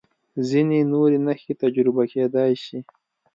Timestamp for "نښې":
1.25-1.53